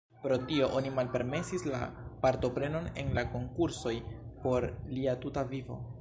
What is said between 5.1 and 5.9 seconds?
tuta vivo.